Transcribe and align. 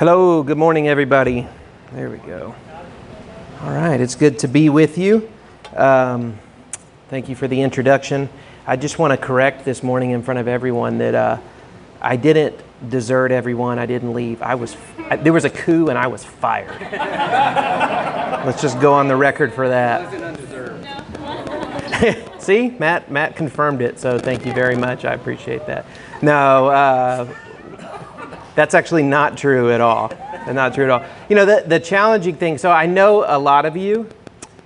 Hello, 0.00 0.42
good 0.42 0.56
morning, 0.56 0.88
everybody. 0.88 1.46
There 1.92 2.08
we 2.08 2.16
go. 2.16 2.54
All 3.60 3.70
right, 3.70 4.00
it's 4.00 4.14
good 4.14 4.38
to 4.38 4.48
be 4.48 4.70
with 4.70 4.96
you. 4.96 5.30
Um, 5.76 6.38
thank 7.10 7.28
you 7.28 7.36
for 7.36 7.46
the 7.46 7.60
introduction. 7.60 8.30
I 8.66 8.76
just 8.76 8.98
want 8.98 9.10
to 9.10 9.18
correct 9.18 9.66
this 9.66 9.82
morning 9.82 10.12
in 10.12 10.22
front 10.22 10.40
of 10.40 10.48
everyone 10.48 10.96
that 10.96 11.14
uh, 11.14 11.36
I 12.00 12.16
didn't 12.16 12.58
desert 12.88 13.30
everyone. 13.30 13.78
I 13.78 13.84
didn't 13.84 14.14
leave. 14.14 14.40
I 14.40 14.54
was 14.54 14.74
I, 14.96 15.16
there 15.16 15.34
was 15.34 15.44
a 15.44 15.50
coup 15.50 15.90
and 15.90 15.98
I 15.98 16.06
was 16.06 16.24
fired. 16.24 16.80
Let's 18.46 18.62
just 18.62 18.80
go 18.80 18.94
on 18.94 19.06
the 19.06 19.16
record 19.16 19.52
for 19.52 19.68
that. 19.68 20.08
See, 22.40 22.70
Matt 22.70 23.10
Matt 23.10 23.36
confirmed 23.36 23.82
it, 23.82 24.00
so 24.00 24.18
thank 24.18 24.46
you 24.46 24.54
very 24.54 24.76
much. 24.76 25.04
I 25.04 25.12
appreciate 25.12 25.66
that. 25.66 25.84
No. 26.22 26.68
Uh, 26.68 27.34
that's 28.60 28.74
actually 28.74 29.02
not 29.02 29.38
true 29.38 29.72
at 29.72 29.80
all. 29.80 30.12
Not 30.46 30.74
true 30.74 30.84
at 30.84 30.90
all. 30.90 31.02
You 31.30 31.36
know, 31.36 31.46
the, 31.46 31.64
the 31.66 31.80
challenging 31.80 32.36
thing, 32.36 32.58
so 32.58 32.70
I 32.70 32.84
know 32.84 33.24
a 33.26 33.38
lot 33.38 33.64
of 33.64 33.74
you, 33.74 34.06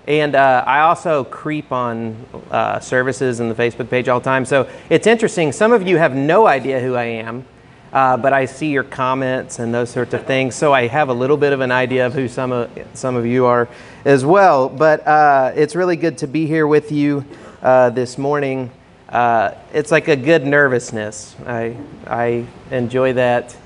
and 0.09 0.35
uh, 0.35 0.65
I 0.67 0.81
also 0.81 1.23
creep 1.23 1.71
on 1.71 2.17
uh, 2.51 2.81
services 2.81 3.39
and 3.39 3.49
the 3.49 3.55
Facebook 3.55 3.89
page 3.89 4.09
all 4.09 4.19
the 4.19 4.25
time. 4.25 4.47
So 4.47 4.69
it's 4.91 5.07
interesting. 5.07 5.53
Some 5.53 5.71
of 5.71 5.87
you 5.87 5.97
have 5.97 6.13
no 6.13 6.49
idea 6.49 6.81
who 6.81 6.97
I 6.97 7.05
am, 7.05 7.47
uh, 7.93 8.17
but 8.17 8.33
I 8.33 8.47
see 8.47 8.67
your 8.67 8.83
comments 8.83 9.61
and 9.61 9.73
those 9.73 9.91
sorts 9.91 10.13
of 10.13 10.27
things. 10.27 10.57
So 10.57 10.73
I 10.73 10.89
have 10.89 11.09
a 11.09 11.15
little 11.15 11.37
bit 11.37 11.53
of 11.53 11.61
an 11.61 11.71
idea 11.71 12.05
of 12.05 12.15
who 12.15 12.27
some 12.27 12.51
of, 12.51 12.77
some 12.95 13.15
of 13.15 13.25
you 13.25 13.47
are 13.47 13.69
as 14.05 14.25
well. 14.25 14.69
But 14.69 15.07
uh, 15.07 15.53
it's 15.55 15.77
really 15.77 15.97
good 15.97 16.19
to 16.19 16.27
be 16.27 16.49
here 16.49 16.67
with 16.67 16.91
you 16.91 17.25
uh, 17.63 17.91
this 17.91 18.19
morning. 18.19 18.73
Uh, 19.09 19.53
it's 19.73 19.93
like 19.93 20.09
a 20.09 20.17
good 20.17 20.45
nervousness. 20.45 21.37
I, 21.47 21.77
I 22.09 22.47
enjoy 22.73 23.13
that 23.13 23.57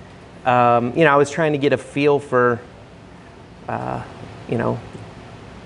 um, 0.49 0.97
you 0.97 1.05
know, 1.05 1.13
I 1.13 1.17
was 1.17 1.31
trying 1.31 1.53
to 1.53 1.59
get 1.59 1.75
a 1.75 1.77
feel 1.77 2.19
for, 2.19 2.59
uh, 3.69 4.03
you 4.49 4.57
know, 4.57 4.77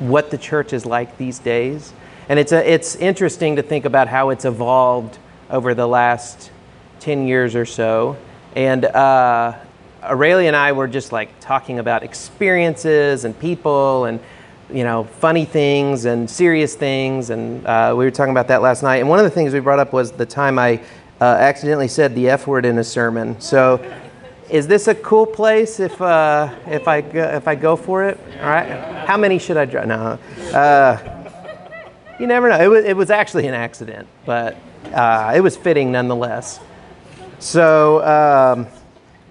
what 0.00 0.32
the 0.32 0.38
church 0.38 0.72
is 0.72 0.84
like 0.84 1.16
these 1.18 1.38
days. 1.38 1.92
And 2.28 2.36
it's, 2.36 2.50
a, 2.50 2.68
it's 2.68 2.96
interesting 2.96 3.56
to 3.56 3.62
think 3.62 3.84
about 3.84 4.08
how 4.08 4.30
it's 4.30 4.44
evolved 4.44 5.18
over 5.50 5.74
the 5.74 5.86
last 5.86 6.50
10 6.98 7.28
years 7.28 7.54
or 7.54 7.64
so. 7.64 8.16
And 8.56 8.84
uh, 8.84 9.56
Aurelia 10.02 10.48
and 10.48 10.56
I 10.56 10.72
were 10.72 10.88
just 10.88 11.12
like 11.12 11.38
talking 11.38 11.78
about 11.78 12.02
experiences 12.02 13.24
and 13.24 13.38
people 13.38 14.06
and, 14.06 14.18
you 14.68 14.82
know, 14.82 15.04
funny 15.04 15.44
things 15.44 16.06
and 16.06 16.28
serious 16.28 16.74
things. 16.74 17.30
And 17.30 17.64
uh, 17.68 17.94
we 17.96 18.04
were 18.04 18.10
talking 18.10 18.32
about 18.32 18.48
that 18.48 18.62
last 18.62 18.82
night. 18.82 18.96
And 18.96 19.08
one 19.08 19.20
of 19.20 19.24
the 19.24 19.30
things 19.30 19.52
we 19.52 19.60
brought 19.60 19.78
up 19.78 19.92
was 19.92 20.10
the 20.10 20.26
time 20.26 20.58
I 20.58 20.82
uh, 21.20 21.24
accidentally 21.24 21.86
said 21.86 22.16
the 22.16 22.30
F 22.30 22.48
word 22.48 22.64
in 22.64 22.78
a 22.78 22.84
sermon. 22.84 23.40
So 23.40 23.80
is 24.52 24.66
this 24.66 24.86
a 24.86 24.94
cool 24.94 25.24
place 25.24 25.80
if, 25.80 25.98
uh, 26.00 26.54
if, 26.66 26.86
I, 26.86 27.00
go, 27.00 27.22
if 27.22 27.48
I 27.48 27.54
go 27.54 27.74
for 27.74 28.04
it? 28.04 28.20
All 28.38 28.50
right. 28.50 28.68
How 29.06 29.16
many 29.16 29.38
should 29.38 29.56
I 29.56 29.64
drive? 29.64 29.88
No. 29.88 30.18
Uh, 30.52 31.22
you 32.20 32.26
never 32.26 32.50
know. 32.50 32.60
It 32.60 32.68
was, 32.68 32.84
it 32.84 32.94
was 32.94 33.08
actually 33.08 33.46
an 33.46 33.54
accident, 33.54 34.06
but 34.26 34.58
uh, 34.92 35.32
it 35.34 35.40
was 35.40 35.56
fitting 35.56 35.90
nonetheless. 35.90 36.60
So 37.38 38.04
um, 38.04 38.66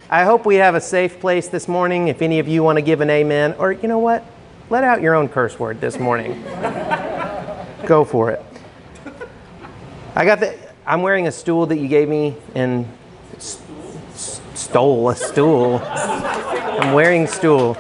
I 0.10 0.24
hope 0.24 0.48
we 0.48 0.56
have 0.56 0.74
a 0.74 0.82
safe 0.82 1.20
place 1.20 1.48
this 1.50 1.68
morning. 1.68 2.08
If 2.08 2.24
any 2.24 2.40
of 2.40 2.48
you 2.48 2.64
want 2.64 2.78
to 2.78 2.82
give 2.82 3.00
an 3.00 3.12
amen, 3.12 3.54
or 3.60 3.74
you 3.74 3.88
know 3.88 4.00
what? 4.00 4.26
Let 4.72 4.84
out 4.84 5.04
your 5.04 5.14
own 5.14 5.30
curse 5.30 5.60
word 5.60 5.80
this 5.80 6.00
morning. 6.00 6.42
go 7.86 8.04
for 8.04 8.32
it. 8.32 8.44
I 10.16 10.26
got 10.26 10.40
the. 10.40 10.58
I'm 10.84 11.04
wearing 11.04 11.28
a 11.28 11.32
stool 11.32 11.68
that 11.68 11.78
you 11.78 11.88
gave 11.88 12.10
me 12.10 12.36
in 12.56 12.88
stole 14.72 15.10
a 15.10 15.16
stool. 15.18 15.82
I'm 15.84 16.94
wearing 16.94 17.28
stool. 17.28 17.78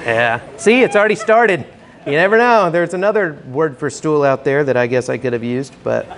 Yeah. 0.00 0.40
See, 0.56 0.82
it's 0.82 0.96
already 0.96 1.14
started. 1.14 1.64
You 2.04 2.12
never 2.12 2.36
know. 2.36 2.70
There's 2.70 2.92
another 2.92 3.40
word 3.46 3.78
for 3.78 3.88
stool 3.88 4.24
out 4.24 4.42
there 4.44 4.64
that 4.64 4.76
I 4.76 4.88
guess 4.88 5.08
I 5.08 5.18
could 5.18 5.32
have 5.32 5.44
used, 5.44 5.76
but. 5.84 6.08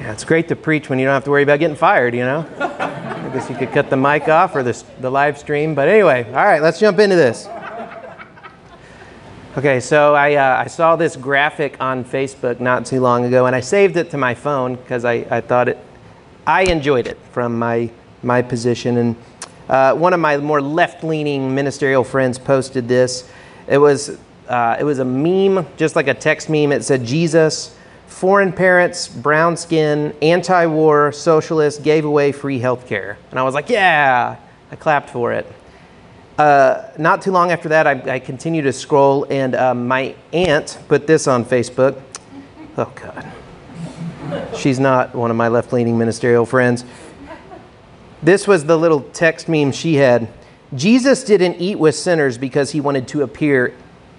Yeah, 0.00 0.12
it's 0.12 0.24
great 0.24 0.48
to 0.48 0.56
preach 0.56 0.88
when 0.88 0.98
you 0.98 1.04
don't 1.04 1.12
have 1.12 1.24
to 1.24 1.30
worry 1.30 1.42
about 1.42 1.58
getting 1.58 1.76
fired, 1.76 2.14
you 2.14 2.24
know? 2.24 2.46
I 2.58 3.30
guess 3.34 3.50
you 3.50 3.56
could 3.56 3.72
cut 3.72 3.90
the 3.90 3.96
mic 3.98 4.26
off 4.26 4.56
or 4.56 4.62
the, 4.62 4.82
the 5.00 5.10
live 5.10 5.36
stream. 5.36 5.74
But 5.74 5.86
anyway, 5.88 6.24
all 6.28 6.46
right, 6.46 6.62
let's 6.62 6.80
jump 6.80 6.98
into 6.98 7.16
this. 7.16 7.46
Okay, 9.58 9.80
so 9.80 10.14
I, 10.14 10.34
uh, 10.34 10.62
I 10.62 10.68
saw 10.68 10.94
this 10.94 11.16
graphic 11.16 11.78
on 11.80 12.04
Facebook 12.04 12.60
not 12.60 12.86
too 12.86 13.00
long 13.00 13.24
ago, 13.24 13.46
and 13.46 13.56
I 13.56 13.58
saved 13.58 13.96
it 13.96 14.08
to 14.10 14.16
my 14.16 14.32
phone 14.32 14.76
because 14.76 15.04
I, 15.04 15.26
I 15.28 15.40
thought 15.40 15.68
it, 15.68 15.78
I 16.46 16.62
enjoyed 16.62 17.08
it 17.08 17.18
from 17.32 17.58
my, 17.58 17.90
my 18.22 18.40
position. 18.40 18.98
And 18.98 19.16
uh, 19.68 19.94
one 19.96 20.12
of 20.12 20.20
my 20.20 20.36
more 20.36 20.62
left 20.62 21.02
leaning 21.02 21.56
ministerial 21.56 22.04
friends 22.04 22.38
posted 22.38 22.86
this. 22.86 23.28
It 23.66 23.78
was, 23.78 24.16
uh, 24.46 24.76
it 24.78 24.84
was 24.84 25.00
a 25.00 25.04
meme, 25.04 25.66
just 25.76 25.96
like 25.96 26.06
a 26.06 26.14
text 26.14 26.48
meme. 26.48 26.70
It 26.70 26.84
said, 26.84 27.04
Jesus, 27.04 27.76
foreign 28.06 28.52
parents, 28.52 29.08
brown 29.08 29.56
skin, 29.56 30.14
anti 30.22 30.66
war, 30.66 31.10
socialist, 31.10 31.82
gave 31.82 32.04
away 32.04 32.30
free 32.30 32.60
health 32.60 32.86
care. 32.86 33.18
And 33.32 33.40
I 33.40 33.42
was 33.42 33.54
like, 33.54 33.70
yeah, 33.70 34.36
I 34.70 34.76
clapped 34.76 35.10
for 35.10 35.32
it. 35.32 35.52
Uh, 36.38 36.88
not 36.96 37.20
too 37.20 37.32
long 37.32 37.50
after 37.50 37.68
that, 37.70 37.88
I, 37.88 38.14
I 38.14 38.18
continued 38.20 38.62
to 38.62 38.72
scroll, 38.72 39.26
and 39.28 39.56
uh, 39.56 39.74
my 39.74 40.14
aunt 40.32 40.78
put 40.86 41.04
this 41.04 41.26
on 41.26 41.44
Facebook. 41.44 42.00
Oh, 42.76 42.92
God. 42.94 43.32
She's 44.54 44.78
not 44.78 45.16
one 45.16 45.32
of 45.32 45.36
my 45.36 45.48
left 45.48 45.72
leaning 45.72 45.98
ministerial 45.98 46.46
friends. 46.46 46.84
This 48.22 48.46
was 48.46 48.66
the 48.66 48.78
little 48.78 49.00
text 49.00 49.48
meme 49.48 49.72
she 49.72 49.96
had. 49.96 50.28
Jesus 50.74 51.24
didn't 51.24 51.56
eat 51.56 51.76
with 51.76 51.96
sinners 51.96 52.38
because 52.38 52.70
he 52.70 52.80
wanted 52.80 53.08
to 53.08 53.22
appear 53.22 53.74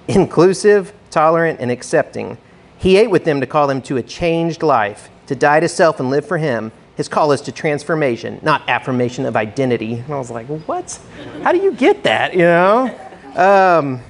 inclusive, 0.10 0.94
tolerant, 1.12 1.62
and 1.62 1.72
accepting. 1.72 2.38
He 2.78 2.98
ate 2.98 3.10
with 3.10 3.24
them 3.24 3.40
to 3.40 3.48
call 3.48 3.68
them 3.68 3.82
to 3.84 3.96
a 3.96 4.04
changed 4.04 4.62
life, 4.62 5.10
to 5.28 5.36
die 5.36 5.62
to 5.62 5.70
self 5.70 6.02
and 6.02 6.10
live 6.10 6.26
for 6.26 6.38
him, 6.38 6.74
his 7.00 7.08
call 7.08 7.32
is 7.32 7.40
to 7.40 7.50
transformation, 7.50 8.42
not 8.42 8.68
affirmation 8.68 9.26
of 9.26 9.38
identity. 9.38 9.94
And 9.94 10.14
I 10.14 10.18
was 10.18 10.30
like, 10.30 10.48
what? 10.48 11.00
How 11.44 11.54
do 11.54 11.58
you 11.58 11.72
get 11.72 12.04
that, 12.04 12.34
you 12.34 12.40
know? 12.40 12.94
Um, 13.38 14.02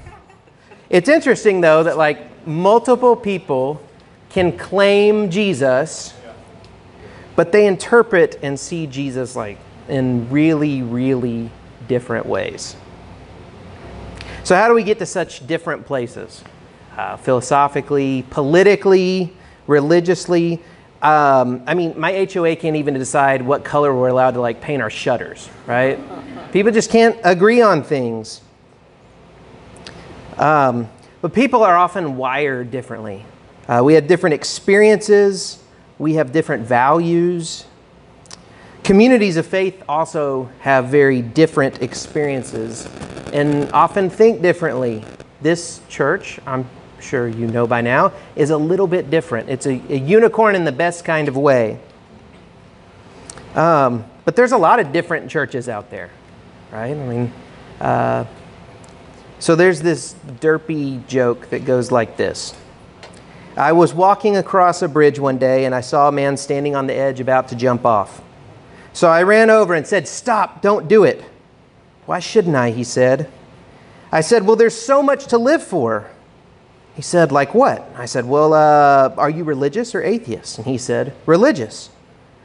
it's 0.90 1.08
interesting, 1.08 1.62
though, 1.62 1.84
that 1.84 1.98
like 2.00 2.48
multiple 2.48 3.16
people 3.16 3.80
can 4.32 4.58
claim 4.58 5.30
Jesus, 5.30 6.16
but 7.36 7.52
they 7.52 7.68
interpret 7.68 8.40
and 8.42 8.60
see 8.60 8.88
Jesus 8.88 9.36
like 9.36 9.60
in 9.88 10.28
really, 10.32 10.82
really 10.82 11.52
different 11.88 12.26
ways. 12.26 12.76
So, 14.44 14.56
how 14.56 14.68
do 14.68 14.74
we 14.74 14.82
get 14.82 14.98
to 14.98 15.06
such 15.06 15.46
different 15.46 15.86
places? 15.86 16.44
Uh, 16.98 17.18
philosophically, 17.18 18.26
politically, 18.32 19.32
religiously, 19.68 20.60
um, 21.02 21.64
I 21.66 21.76
mean, 21.76 21.98
my 21.98 22.28
HOA 22.32 22.56
can't 22.58 22.76
even 22.76 22.94
decide 22.96 23.42
what 23.42 23.64
color 23.64 23.96
we're 23.96 24.10
allowed 24.10 24.32
to 24.32 24.42
like 24.42 24.60
paint 24.60 24.82
our 24.82 24.90
shutters, 24.90 25.50
right? 25.66 26.00
people 26.52 26.72
just 26.72 26.90
can't 26.90 27.18
agree 27.24 27.62
on 27.62 27.84
things. 27.84 28.42
Um, 30.38 30.90
but 31.22 31.34
people 31.34 31.64
are 31.64 31.76
often 31.76 32.18
wired 32.18 32.72
differently. 32.72 33.26
Uh, 33.68 33.82
we 33.84 33.94
have 33.94 34.08
different 34.08 34.34
experiences, 34.34 35.64
we 36.00 36.16
have 36.16 36.32
different 36.32 36.66
values. 36.66 37.66
Communities 38.84 39.38
of 39.38 39.46
faith 39.46 39.84
also 39.88 40.50
have 40.62 40.88
very 40.88 41.22
different 41.22 41.82
experiences 41.82 42.88
and 43.32 43.72
often 43.72 44.10
think 44.10 44.42
differently. 44.42 45.04
This 45.42 45.82
church, 45.88 46.40
I'm 46.48 46.68
sure 47.02 47.28
you 47.28 47.48
know 47.48 47.68
by 47.68 47.82
now, 47.82 48.14
is 48.36 48.50
a 48.50 48.58
little 48.58 48.88
bit 48.88 49.10
different. 49.10 49.50
It's 49.50 49.66
a, 49.66 49.82
a 49.90 49.98
unicorn 49.98 50.56
in 50.56 50.66
the 50.66 50.72
best 50.72 51.06
kind 51.06 51.28
of 51.28 51.38
way. 51.38 51.80
Um, 53.56 54.06
but 54.26 54.36
there's 54.36 54.52
a 54.52 54.58
lot 54.58 54.80
of 54.80 54.92
different 54.92 55.30
churches 55.30 55.68
out 55.68 55.90
there, 55.90 56.12
right? 56.72 56.96
I 56.96 57.08
mean, 57.08 57.34
uh, 57.80 58.26
so 59.40 59.56
there's 59.56 59.82
this 59.82 60.16
derpy 60.40 61.06
joke 61.08 61.50
that 61.50 61.66
goes 61.66 61.92
like 61.92 62.18
this. 62.18 62.54
I 63.56 63.72
was 63.72 63.94
walking 63.94 64.38
across 64.38 64.82
a 64.82 64.88
bridge 64.88 65.20
one 65.20 65.38
day 65.38 65.66
and 65.66 65.74
I 65.74 65.82
saw 65.82 66.08
a 66.08 66.12
man 66.12 66.38
standing 66.38 66.76
on 66.76 66.88
the 66.88 66.94
edge 66.94 67.20
about 67.20 67.48
to 67.50 67.56
jump 67.56 67.86
off. 67.86 68.22
So 68.94 69.10
I 69.10 69.24
ran 69.24 69.50
over 69.50 69.74
and 69.74 69.86
said, 69.86 70.08
Stop, 70.08 70.62
don't 70.62 70.88
do 70.88 71.04
it. 71.04 71.24
Why 72.06 72.20
shouldn't 72.20 72.56
I? 72.56 72.72
He 72.72 72.84
said. 72.84 73.30
I 74.12 74.22
said, 74.22 74.46
Well, 74.46 74.56
there's 74.56 74.80
so 74.80 75.02
much 75.02 75.28
to 75.28 75.38
live 75.38 75.64
for. 75.64 76.10
He 77.00 77.04
said, 77.04 77.32
Like 77.32 77.56
what? 77.56 77.90
I 77.96 78.04
said, 78.04 78.26
Well, 78.26 78.54
uh, 78.54 79.16
are 79.16 79.30
you 79.30 79.46
religious 79.46 79.96
or 79.96 80.04
atheist? 80.04 80.58
And 80.58 80.68
he 80.68 80.78
said, 80.78 81.14
Religious. 81.26 81.92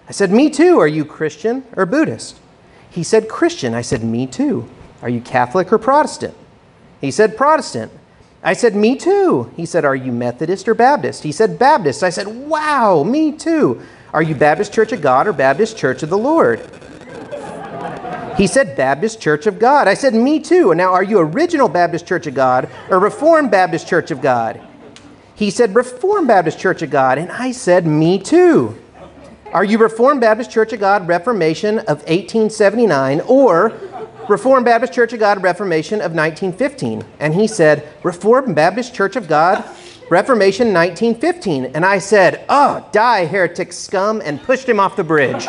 I 0.08 0.12
said, 0.12 0.30
Me 0.30 0.48
too. 0.48 0.78
Are 0.78 0.86
you 0.86 1.04
Christian 1.04 1.64
or 1.76 1.86
Buddhist? 1.86 2.38
He 2.88 3.02
said, 3.02 3.28
Christian. 3.28 3.74
I 3.74 3.80
said, 3.80 4.04
Me 4.04 4.28
too. 4.28 4.70
Are 5.02 5.08
you 5.08 5.20
Catholic 5.20 5.72
or 5.72 5.78
Protestant? 5.78 6.36
He 7.00 7.10
said, 7.10 7.36
Protestant. 7.36 7.90
I 8.44 8.52
said, 8.52 8.76
Me 8.76 8.94
too. 8.94 9.50
He 9.56 9.66
said, 9.66 9.84
Are 9.84 9.96
you 9.96 10.12
Methodist 10.12 10.68
or 10.68 10.74
Baptist? 10.74 11.24
He 11.24 11.32
said, 11.32 11.58
Baptist. 11.58 12.04
I 12.04 12.10
said, 12.10 12.28
Wow, 12.28 13.02
me 13.02 13.32
too. 13.32 13.82
Are 14.12 14.22
you 14.22 14.36
Baptist 14.36 14.72
Church 14.72 14.92
of 14.92 15.02
God 15.02 15.26
or 15.26 15.32
Baptist 15.32 15.76
Church 15.76 16.04
of 16.04 16.10
the 16.10 16.16
Lord? 16.16 16.60
He 18.36 18.48
said, 18.48 18.76
Baptist 18.76 19.20
Church 19.20 19.46
of 19.46 19.58
God. 19.58 19.86
I 19.86 19.94
said, 19.94 20.14
Me 20.14 20.40
too. 20.40 20.72
And 20.72 20.78
now, 20.78 20.92
are 20.92 21.02
you 21.02 21.18
Original 21.20 21.68
Baptist 21.68 22.06
Church 22.06 22.26
of 22.26 22.34
God 22.34 22.68
or 22.90 22.98
Reformed 22.98 23.50
Baptist 23.50 23.86
Church 23.86 24.10
of 24.10 24.20
God? 24.20 24.60
He 25.36 25.50
said, 25.50 25.74
Reformed 25.74 26.28
Baptist 26.28 26.58
Church 26.58 26.82
of 26.82 26.90
God. 26.90 27.18
And 27.18 27.30
I 27.30 27.52
said, 27.52 27.86
Me 27.86 28.18
too. 28.18 28.76
Are 29.52 29.64
you 29.64 29.78
Reformed 29.78 30.20
Baptist 30.20 30.50
Church 30.50 30.72
of 30.72 30.80
God 30.80 31.06
Reformation 31.06 31.78
of 31.80 31.98
1879 32.08 33.20
or 33.20 33.72
Reformed 34.28 34.64
Baptist 34.64 34.92
Church 34.92 35.12
of 35.12 35.20
God 35.20 35.40
Reformation 35.40 36.00
of 36.00 36.12
1915? 36.12 37.04
And 37.20 37.34
he 37.34 37.46
said, 37.46 37.88
Reformed 38.02 38.56
Baptist 38.56 38.94
Church 38.94 39.14
of 39.14 39.28
God 39.28 39.64
Reformation 40.10 40.72
1915. 40.72 41.66
And 41.66 41.84
I 41.84 41.98
said, 41.98 42.44
Oh, 42.48 42.84
die, 42.90 43.26
heretic 43.26 43.72
scum, 43.72 44.20
and 44.24 44.42
pushed 44.42 44.68
him 44.68 44.80
off 44.80 44.96
the 44.96 45.04
bridge. 45.04 45.46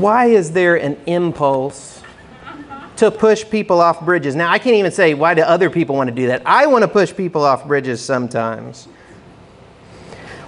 Why 0.00 0.26
is 0.26 0.52
there 0.52 0.76
an 0.76 0.98
impulse 1.06 2.02
to 2.96 3.10
push 3.10 3.44
people 3.48 3.80
off 3.80 4.04
bridges? 4.04 4.34
Now, 4.34 4.50
I 4.50 4.58
can't 4.58 4.76
even 4.76 4.92
say 4.92 5.14
why 5.14 5.34
do 5.34 5.42
other 5.42 5.70
people 5.70 5.96
want 5.96 6.08
to 6.08 6.14
do 6.14 6.26
that. 6.26 6.42
I 6.44 6.66
want 6.66 6.82
to 6.82 6.88
push 6.88 7.14
people 7.14 7.44
off 7.44 7.66
bridges 7.66 8.04
sometimes. 8.04 8.88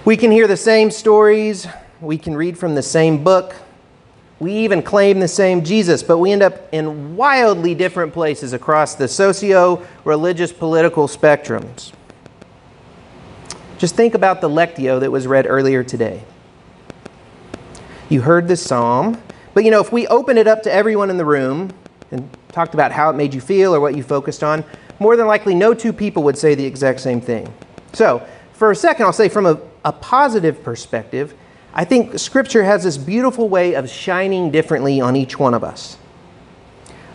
We 0.05 0.17
can 0.17 0.31
hear 0.31 0.47
the 0.47 0.57
same 0.57 0.91
stories, 0.91 1.67
we 1.99 2.17
can 2.17 2.35
read 2.35 2.57
from 2.57 2.75
the 2.75 2.81
same 2.81 3.23
book, 3.23 3.55
we 4.39 4.53
even 4.53 4.81
claim 4.81 5.19
the 5.19 5.27
same 5.27 5.63
Jesus, 5.63 6.01
but 6.01 6.17
we 6.17 6.31
end 6.31 6.41
up 6.41 6.73
in 6.73 7.17
wildly 7.17 7.75
different 7.75 8.13
places 8.13 8.53
across 8.53 8.95
the 8.95 9.07
socio 9.07 9.85
religious 10.05 10.53
political 10.53 11.07
spectrums. 11.07 11.91
Just 13.77 13.95
think 13.95 14.13
about 14.13 14.41
the 14.41 14.49
Lectio 14.49 14.99
that 14.99 15.11
was 15.11 15.27
read 15.27 15.45
earlier 15.47 15.83
today. 15.83 16.23
You 18.07 18.21
heard 18.21 18.47
the 18.47 18.55
psalm, 18.55 19.21
but 19.53 19.63
you 19.63 19.71
know, 19.71 19.79
if 19.79 19.91
we 19.91 20.07
open 20.07 20.37
it 20.37 20.47
up 20.47 20.63
to 20.63 20.71
everyone 20.71 21.09
in 21.09 21.17
the 21.17 21.25
room 21.25 21.71
and 22.11 22.29
talked 22.51 22.73
about 22.73 22.91
how 22.91 23.09
it 23.09 23.13
made 23.13 23.33
you 23.33 23.41
feel 23.41 23.73
or 23.73 23.79
what 23.79 23.95
you 23.95 24.03
focused 24.03 24.43
on, 24.43 24.63
more 24.99 25.15
than 25.15 25.27
likely 25.27 25.55
no 25.55 25.73
two 25.73 25.93
people 25.93 26.23
would 26.23 26.37
say 26.37 26.55
the 26.55 26.65
exact 26.65 26.99
same 26.99 27.21
thing. 27.21 27.51
So, 27.93 28.25
for 28.53 28.71
a 28.71 28.75
second, 28.75 29.05
I'll 29.05 29.13
say 29.13 29.29
from 29.29 29.45
a, 29.45 29.59
a 29.85 29.93
positive 29.93 30.63
perspective, 30.63 31.33
I 31.73 31.85
think 31.85 32.19
Scripture 32.19 32.63
has 32.63 32.83
this 32.83 32.97
beautiful 32.97 33.47
way 33.47 33.75
of 33.75 33.89
shining 33.89 34.51
differently 34.51 34.99
on 34.99 35.15
each 35.15 35.39
one 35.39 35.53
of 35.53 35.63
us. 35.63 35.97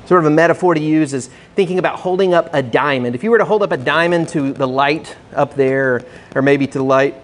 Sort 0.06 0.20
of 0.20 0.26
a 0.26 0.34
metaphor 0.34 0.74
to 0.74 0.80
use 0.80 1.14
is 1.14 1.30
thinking 1.54 1.78
about 1.78 1.98
holding 1.98 2.34
up 2.34 2.50
a 2.52 2.62
diamond. 2.62 3.14
If 3.14 3.24
you 3.24 3.30
were 3.30 3.38
to 3.38 3.44
hold 3.44 3.62
up 3.62 3.72
a 3.72 3.76
diamond 3.76 4.28
to 4.30 4.52
the 4.52 4.68
light 4.68 5.16
up 5.34 5.54
there, 5.54 6.04
or 6.34 6.42
maybe 6.42 6.66
to 6.66 6.78
the 6.78 6.84
light 6.84 7.14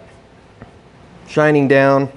shining 1.27 1.67
down, 1.67 2.11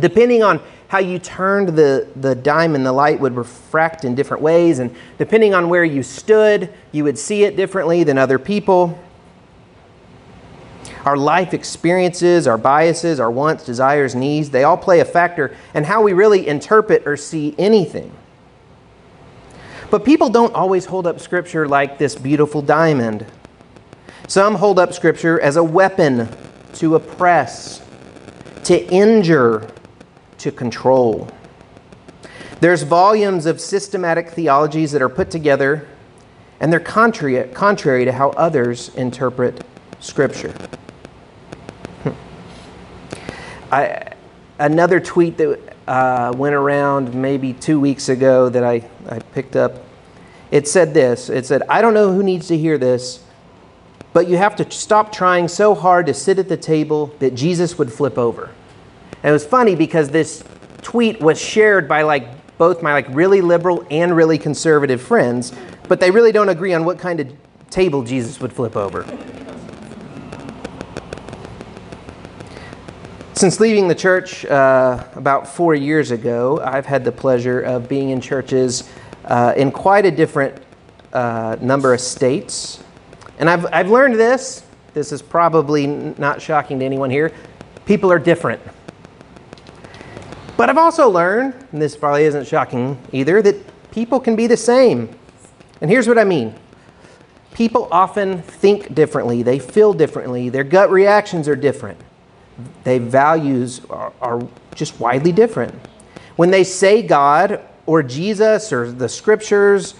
depending 0.00 0.42
on 0.42 0.60
how 0.88 0.98
you 0.98 1.18
turned 1.18 1.68
the, 1.70 2.08
the 2.16 2.34
diamond, 2.34 2.84
the 2.84 2.92
light 2.92 3.20
would 3.20 3.36
refract 3.36 4.04
in 4.04 4.14
different 4.14 4.42
ways. 4.42 4.78
And 4.78 4.94
depending 5.18 5.52
on 5.52 5.68
where 5.68 5.84
you 5.84 6.02
stood, 6.02 6.72
you 6.92 7.04
would 7.04 7.18
see 7.18 7.44
it 7.44 7.56
differently 7.56 8.04
than 8.04 8.16
other 8.16 8.38
people. 8.38 8.98
Our 11.04 11.16
life 11.16 11.52
experiences, 11.52 12.46
our 12.46 12.56
biases, 12.56 13.20
our 13.20 13.30
wants, 13.30 13.64
desires, 13.64 14.14
needs, 14.14 14.48
they 14.48 14.64
all 14.64 14.78
play 14.78 15.00
a 15.00 15.04
factor 15.04 15.54
in 15.74 15.84
how 15.84 16.02
we 16.02 16.14
really 16.14 16.48
interpret 16.48 17.06
or 17.06 17.16
see 17.18 17.54
anything. 17.58 18.12
But 19.90 20.04
people 20.04 20.30
don't 20.30 20.54
always 20.54 20.86
hold 20.86 21.06
up 21.06 21.20
Scripture 21.20 21.68
like 21.68 21.98
this 21.98 22.14
beautiful 22.14 22.62
diamond. 22.62 23.26
Some 24.26 24.54
hold 24.54 24.78
up 24.78 24.94
Scripture 24.94 25.38
as 25.40 25.56
a 25.56 25.64
weapon 25.64 26.28
to 26.74 26.94
oppress, 26.94 27.82
to 28.64 28.86
injure, 28.90 29.70
to 30.38 30.50
control. 30.50 31.28
There's 32.60 32.82
volumes 32.82 33.46
of 33.46 33.60
systematic 33.60 34.30
theologies 34.30 34.92
that 34.92 35.02
are 35.02 35.08
put 35.08 35.30
together, 35.30 35.86
and 36.58 36.72
they're 36.72 36.80
contrary, 36.80 37.48
contrary 37.50 38.04
to 38.04 38.12
how 38.12 38.30
others 38.30 38.92
interpret 38.96 39.64
Scripture. 40.00 40.52
Hmm. 42.02 42.10
I, 43.70 44.12
another 44.58 44.98
tweet 44.98 45.36
that 45.38 45.58
uh, 45.86 46.32
went 46.36 46.54
around 46.54 47.14
maybe 47.14 47.52
two 47.52 47.80
weeks 47.80 48.08
ago 48.08 48.48
that 48.48 48.64
I, 48.64 48.88
I 49.08 49.20
picked 49.20 49.56
up, 49.56 49.84
it 50.50 50.66
said 50.66 50.94
this 50.94 51.30
It 51.30 51.46
said, 51.46 51.62
I 51.68 51.80
don't 51.80 51.94
know 51.94 52.12
who 52.12 52.22
needs 52.22 52.48
to 52.48 52.56
hear 52.56 52.76
this, 52.76 53.24
but 54.12 54.28
you 54.28 54.36
have 54.36 54.56
to 54.56 54.70
stop 54.70 55.12
trying 55.12 55.48
so 55.48 55.74
hard 55.74 56.06
to 56.06 56.14
sit 56.14 56.38
at 56.38 56.48
the 56.48 56.56
table 56.56 57.14
that 57.20 57.34
Jesus 57.34 57.78
would 57.78 57.92
flip 57.92 58.18
over. 58.18 58.50
And 59.22 59.30
it 59.30 59.32
was 59.32 59.44
funny 59.44 59.74
because 59.74 60.08
this 60.10 60.44
tweet 60.82 61.20
was 61.20 61.40
shared 61.40 61.88
by 61.88 62.02
like 62.02 62.56
both 62.56 62.82
my 62.82 62.92
like 62.92 63.06
really 63.10 63.40
liberal 63.40 63.86
and 63.90 64.14
really 64.14 64.38
conservative 64.38 65.00
friends, 65.00 65.52
but 65.88 66.00
they 66.00 66.10
really 66.10 66.32
don't 66.32 66.48
agree 66.48 66.74
on 66.74 66.84
what 66.84 66.98
kind 66.98 67.20
of 67.20 67.32
table 67.70 68.02
Jesus 68.02 68.40
would 68.40 68.52
flip 68.52 68.76
over. 68.76 69.04
Since 73.34 73.60
leaving 73.60 73.86
the 73.86 73.94
church 73.94 74.44
uh, 74.46 75.04
about 75.14 75.46
four 75.46 75.74
years 75.74 76.10
ago, 76.10 76.60
I've 76.60 76.86
had 76.86 77.04
the 77.04 77.12
pleasure 77.12 77.60
of 77.60 77.88
being 77.88 78.10
in 78.10 78.20
churches 78.20 78.90
uh, 79.24 79.52
in 79.56 79.70
quite 79.70 80.04
a 80.04 80.10
different 80.10 80.60
uh, 81.12 81.56
number 81.60 81.94
of 81.94 82.00
states. 82.00 82.82
And 83.38 83.48
I've, 83.48 83.66
I've 83.72 83.90
learned 83.90 84.16
this. 84.16 84.64
This 84.92 85.12
is 85.12 85.22
probably 85.22 85.86
not 85.86 86.42
shocking 86.42 86.80
to 86.80 86.84
anyone 86.84 87.10
here. 87.10 87.32
People 87.86 88.10
are 88.10 88.18
different. 88.18 88.60
But 90.58 90.68
I've 90.68 90.76
also 90.76 91.08
learned, 91.08 91.54
and 91.70 91.80
this 91.80 91.96
probably 91.96 92.24
isn't 92.24 92.48
shocking 92.48 93.00
either, 93.12 93.40
that 93.42 93.54
people 93.92 94.18
can 94.18 94.34
be 94.34 94.48
the 94.48 94.56
same. 94.56 95.08
And 95.80 95.88
here's 95.88 96.08
what 96.08 96.18
I 96.18 96.24
mean 96.24 96.52
people 97.54 97.88
often 97.92 98.42
think 98.42 98.92
differently, 98.92 99.44
they 99.44 99.60
feel 99.60 99.92
differently, 99.92 100.48
their 100.48 100.64
gut 100.64 100.90
reactions 100.90 101.46
are 101.46 101.54
different, 101.54 102.00
their 102.82 102.98
values 102.98 103.82
are, 103.88 104.12
are 104.20 104.42
just 104.74 104.98
widely 104.98 105.30
different. 105.30 105.72
When 106.34 106.50
they 106.50 106.64
say 106.64 107.02
God 107.02 107.62
or 107.86 108.02
Jesus 108.02 108.72
or 108.72 108.90
the 108.90 109.08
scriptures 109.08 109.94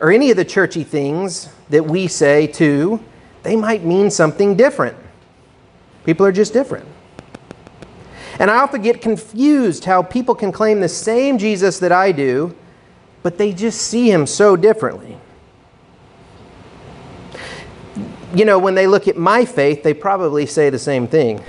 or 0.00 0.10
any 0.10 0.30
of 0.30 0.38
the 0.38 0.44
churchy 0.44 0.84
things 0.84 1.50
that 1.68 1.84
we 1.84 2.06
say 2.06 2.46
too, 2.46 2.98
they 3.42 3.56
might 3.56 3.84
mean 3.84 4.10
something 4.10 4.56
different. 4.56 4.96
People 6.06 6.24
are 6.24 6.32
just 6.32 6.54
different. 6.54 6.88
And 8.38 8.50
I 8.50 8.58
often 8.58 8.82
get 8.82 9.02
confused 9.02 9.84
how 9.84 10.02
people 10.02 10.34
can 10.34 10.52
claim 10.52 10.80
the 10.80 10.88
same 10.88 11.38
Jesus 11.38 11.78
that 11.80 11.90
I 11.90 12.12
do, 12.12 12.54
but 13.22 13.36
they 13.36 13.52
just 13.52 13.82
see 13.82 14.10
him 14.10 14.26
so 14.26 14.56
differently. 14.56 15.18
You 18.34 18.44
know, 18.44 18.58
when 18.58 18.74
they 18.74 18.86
look 18.86 19.08
at 19.08 19.16
my 19.16 19.44
faith, 19.44 19.82
they 19.82 19.94
probably 19.94 20.46
say 20.46 20.70
the 20.70 20.78
same 20.78 21.08
thing. 21.08 21.42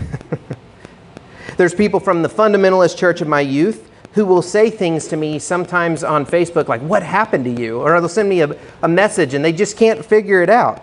There's 1.57 1.75
people 1.75 1.99
from 1.99 2.21
the 2.21 2.29
fundamentalist 2.29 2.97
church 2.97 3.21
of 3.21 3.27
my 3.27 3.41
youth 3.41 3.91
who 4.13 4.25
will 4.25 4.41
say 4.41 4.69
things 4.69 5.07
to 5.09 5.17
me 5.17 5.37
sometimes 5.39 6.03
on 6.03 6.25
Facebook 6.25 6.67
like, 6.67 6.81
What 6.81 7.03
happened 7.03 7.45
to 7.45 7.51
you? 7.51 7.81
Or 7.81 7.99
they'll 7.99 8.09
send 8.09 8.29
me 8.29 8.41
a, 8.41 8.55
a 8.81 8.87
message 8.87 9.33
and 9.33 9.43
they 9.43 9.51
just 9.51 9.77
can't 9.77 10.03
figure 10.03 10.41
it 10.41 10.49
out. 10.49 10.81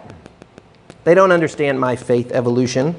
They 1.04 1.14
don't 1.14 1.32
understand 1.32 1.80
my 1.80 1.96
faith 1.96 2.30
evolution. 2.32 2.94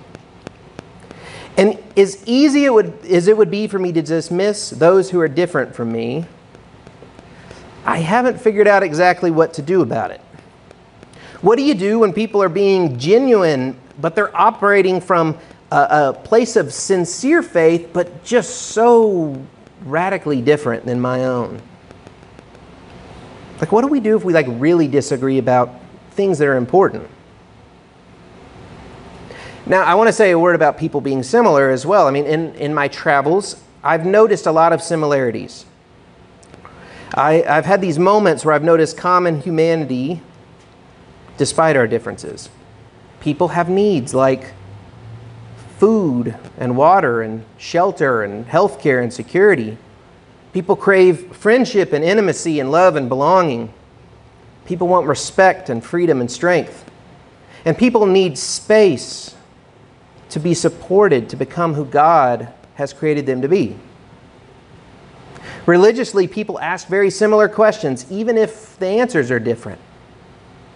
And 1.58 1.80
as 1.98 2.24
easy 2.28 2.66
it 2.66 2.74
would, 2.74 2.94
as 3.10 3.28
it 3.28 3.36
would 3.36 3.50
be 3.50 3.68
for 3.68 3.80
me 3.80 3.92
to 3.92 4.02
dismiss 4.02 4.70
those 4.70 5.10
who 5.10 5.20
are 5.20 5.28
different 5.28 5.76
from 5.76 5.92
me, 5.92 6.26
I 7.84 7.98
haven't 7.98 8.40
figured 8.40 8.68
out 8.68 8.84
exactly 8.84 9.32
what 9.32 9.54
to 9.56 9.64
do 9.64 9.82
about 9.82 10.12
it. 10.12 10.22
What 11.42 11.58
do 11.58 11.64
you 11.64 11.74
do 11.74 12.00
when 12.00 12.14
people 12.14 12.44
are 12.44 12.50
being 12.50 13.00
genuine, 13.00 13.80
but 14.00 14.14
they're 14.14 14.36
operating 14.36 15.02
from 15.02 15.38
a, 15.72 15.88
a 15.90 16.14
place 16.14 16.56
of 16.56 16.74
sincere 16.74 17.42
faith, 17.42 17.90
but 17.92 18.24
just 18.24 18.68
so 18.68 19.44
radically 19.86 20.42
different 20.42 20.86
than 20.86 21.00
my 21.00 21.26
own? 21.26 21.62
Like, 23.60 23.72
what 23.72 23.82
do 23.82 23.88
we 23.88 24.00
do 24.00 24.16
if 24.16 24.24
we 24.24 24.34
like 24.34 24.46
really 24.50 24.88
disagree 24.88 25.40
about 25.40 25.74
things 26.12 26.38
that 26.38 26.48
are 26.48 26.58
important? 26.58 27.10
Now, 29.68 29.84
I 29.84 29.96
want 29.96 30.08
to 30.08 30.14
say 30.14 30.32
a 30.32 30.40
word 30.40 30.56
about 30.56 30.78
people 30.78 31.02
being 31.02 31.24
similar 31.24 31.70
as 31.70 31.86
well. 31.86 32.08
I 32.08 32.12
mean, 32.12 32.26
in, 32.26 32.56
in 32.56 32.74
my 32.74 32.88
travels, 32.88 33.62
I've 33.84 34.06
noticed 34.06 34.46
a 34.46 34.52
lot 34.54 34.72
of 34.72 34.82
similarities. 34.82 35.66
I, 37.14 37.44
I've 37.44 37.66
had 37.66 37.82
these 37.82 38.00
moments 38.00 38.46
where 38.46 38.56
I've 38.56 38.64
noticed 38.64 38.96
common 38.96 39.42
humanity 39.42 40.22
despite 41.38 41.76
our 41.76 41.86
differences. 41.86 42.50
People 43.20 43.50
have 43.50 43.68
needs 43.70 44.14
like 44.14 44.54
food 45.78 46.38
and 46.58 46.78
water 46.78 47.22
and 47.22 47.44
shelter 47.58 48.24
and 48.24 48.48
healthcare 48.48 49.04
and 49.04 49.12
security. 49.12 49.78
People 50.54 50.78
crave 50.78 51.36
friendship 51.36 51.92
and 51.92 52.06
intimacy 52.06 52.62
and 52.62 52.72
love 52.72 52.96
and 52.96 53.10
belonging. 53.10 53.74
People 54.66 54.88
want 54.88 55.08
respect 55.08 55.70
and 55.70 55.84
freedom 55.84 56.22
and 56.22 56.32
strength. 56.32 56.90
And 57.66 57.78
people 57.78 58.06
need 58.06 58.38
space 58.38 59.34
to 60.30 60.40
be 60.40 60.54
supported 60.54 61.30
to 61.30 61.36
become 61.36 61.74
who 61.74 61.86
God 61.86 62.54
has 62.76 62.94
created 62.94 63.26
them 63.26 63.42
to 63.42 63.48
be. 63.48 63.78
Religiously, 65.66 66.28
people 66.28 66.60
ask 66.60 66.88
very 66.88 67.10
similar 67.10 67.50
questions, 67.50 68.10
even 68.12 68.38
if 68.38 68.78
the 68.80 68.88
answers 68.88 69.32
are 69.32 69.40
different. 69.40 69.82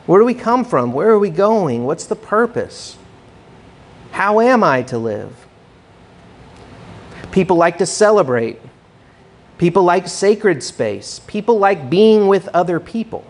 Where 0.05 0.20
do 0.20 0.25
we 0.25 0.34
come 0.34 0.65
from? 0.65 0.91
Where 0.93 1.10
are 1.10 1.20
we 1.20 1.29
going? 1.29 1.86
What's 1.86 2.05
the 2.05 2.15
purpose? 2.15 2.98
How 4.12 4.41
am 4.41 4.63
I 4.63 4.81
to 4.84 4.98
live? 4.98 5.48
People 7.31 7.55
like 7.55 7.77
to 7.77 7.86
celebrate. 7.86 8.60
People 9.58 9.84
like 9.84 10.08
sacred 10.08 10.63
space. 10.63 11.20
People 11.27 11.60
like 11.60 11.89
being 11.89 12.27
with 12.27 12.50
other 12.50 12.79
people. 12.79 13.24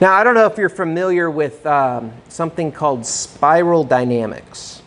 Now, 0.00 0.14
I 0.14 0.24
don't 0.24 0.34
know 0.34 0.46
if 0.46 0.58
you're 0.58 0.68
familiar 0.68 1.30
with 1.30 1.64
um, 1.64 2.12
something 2.28 2.72
called 2.72 3.06
spiral 3.06 3.84
dynamics. 3.84 4.82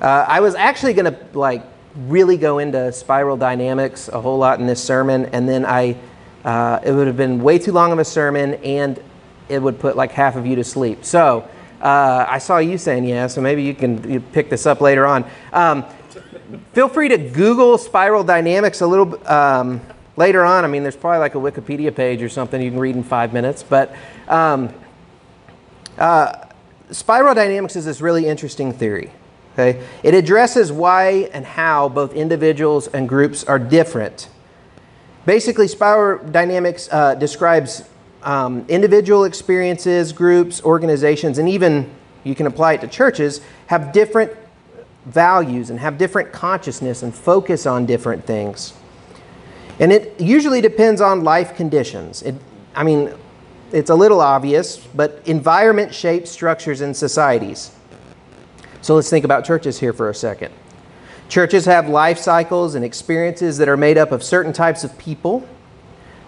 Uh, 0.00 0.24
I 0.26 0.40
was 0.40 0.54
actually 0.54 0.94
going 0.94 1.12
to 1.14 1.38
like 1.38 1.62
really 1.94 2.38
go 2.38 2.58
into 2.58 2.90
spiral 2.92 3.36
dynamics 3.36 4.08
a 4.08 4.18
whole 4.18 4.38
lot 4.38 4.58
in 4.58 4.66
this 4.66 4.82
sermon, 4.82 5.26
and 5.26 5.46
then 5.46 5.66
I 5.66 5.96
uh, 6.42 6.80
it 6.82 6.92
would 6.92 7.06
have 7.06 7.18
been 7.18 7.42
way 7.42 7.58
too 7.58 7.72
long 7.72 7.92
of 7.92 7.98
a 7.98 8.04
sermon, 8.04 8.54
and 8.54 8.98
it 9.50 9.60
would 9.60 9.78
put 9.78 9.94
like 9.94 10.12
half 10.12 10.36
of 10.36 10.46
you 10.46 10.56
to 10.56 10.64
sleep. 10.64 11.04
So 11.04 11.46
uh, 11.82 12.24
I 12.26 12.38
saw 12.38 12.56
you 12.56 12.78
saying 12.78 13.04
yeah, 13.04 13.26
so 13.26 13.42
maybe 13.42 13.62
you 13.62 13.74
can 13.74 14.10
you 14.10 14.20
pick 14.20 14.48
this 14.48 14.64
up 14.64 14.80
later 14.80 15.06
on. 15.06 15.26
Um, 15.52 15.84
feel 16.72 16.88
free 16.88 17.08
to 17.08 17.18
Google 17.18 17.76
spiral 17.76 18.24
dynamics 18.24 18.80
a 18.80 18.86
little 18.86 19.28
um, 19.30 19.82
later 20.16 20.44
on. 20.44 20.64
I 20.64 20.68
mean, 20.68 20.82
there's 20.82 20.96
probably 20.96 21.18
like 21.18 21.34
a 21.34 21.38
Wikipedia 21.38 21.94
page 21.94 22.22
or 22.22 22.28
something 22.28 22.60
you 22.60 22.70
can 22.70 22.80
read 22.80 22.96
in 22.96 23.02
five 23.02 23.32
minutes. 23.32 23.62
But 23.62 23.94
um, 24.28 24.72
uh, 25.98 26.46
spiral 26.90 27.34
dynamics 27.34 27.76
is 27.76 27.84
this 27.84 28.00
really 28.00 28.26
interesting 28.26 28.72
theory. 28.72 29.10
Okay? 29.52 29.82
It 30.02 30.14
addresses 30.14 30.70
why 30.70 31.30
and 31.32 31.44
how 31.44 31.88
both 31.88 32.12
individuals 32.12 32.88
and 32.88 33.08
groups 33.08 33.44
are 33.44 33.58
different. 33.58 34.28
Basically, 35.24 35.66
spiral 35.66 36.24
dynamics 36.30 36.88
uh, 36.92 37.14
describes 37.14 37.88
um, 38.22 38.64
individual 38.68 39.24
experiences, 39.24 40.12
groups, 40.12 40.62
organizations, 40.62 41.38
and 41.38 41.48
even 41.48 41.90
you 42.24 42.34
can 42.34 42.46
apply 42.46 42.74
it 42.74 42.80
to 42.82 42.88
churches, 42.88 43.40
have 43.68 43.92
different 43.92 44.32
values 45.06 45.70
and 45.70 45.78
have 45.78 45.96
different 45.96 46.32
consciousness 46.32 47.02
and 47.02 47.14
focus 47.14 47.66
on 47.66 47.86
different 47.86 48.24
things. 48.24 48.74
And 49.78 49.92
it 49.92 50.20
usually 50.20 50.60
depends 50.60 51.00
on 51.00 51.24
life 51.24 51.54
conditions. 51.56 52.22
It, 52.22 52.34
I 52.74 52.82
mean, 52.82 53.12
it's 53.72 53.90
a 53.90 53.94
little 53.94 54.20
obvious, 54.20 54.78
but 54.78 55.20
environment 55.26 55.94
shapes 55.94 56.30
structures 56.30 56.80
in 56.80 56.94
societies. 56.94 57.72
So 58.80 58.94
let's 58.94 59.10
think 59.10 59.24
about 59.24 59.44
churches 59.44 59.80
here 59.80 59.92
for 59.92 60.08
a 60.08 60.14
second. 60.14 60.52
Churches 61.28 61.64
have 61.64 61.88
life 61.88 62.18
cycles 62.18 62.74
and 62.76 62.84
experiences 62.84 63.58
that 63.58 63.68
are 63.68 63.76
made 63.76 63.98
up 63.98 64.12
of 64.12 64.22
certain 64.22 64.52
types 64.52 64.84
of 64.84 64.96
people 64.96 65.46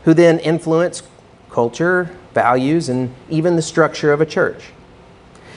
who 0.04 0.12
then 0.12 0.40
influence 0.40 1.02
culture, 1.50 2.10
values, 2.34 2.88
and 2.88 3.14
even 3.30 3.56
the 3.56 3.62
structure 3.62 4.12
of 4.12 4.20
a 4.20 4.26
church. 4.26 4.70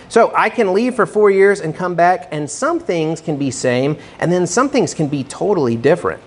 So 0.10 0.31
I 0.36 0.50
can 0.50 0.74
leave 0.74 0.95
for 0.95 1.05
four 1.05 1.31
years 1.31 1.60
and 1.60 1.75
come 1.75 1.95
back, 1.95 2.27
and 2.31 2.50
some 2.50 2.79
things 2.79 3.21
can 3.21 3.38
be 3.38 3.50
same, 3.50 3.98
and 4.19 4.31
then 4.31 4.45
some 4.45 4.69
things 4.69 4.93
can 4.93 5.07
be 5.07 5.24
totally 5.24 5.75
different. 5.75 6.21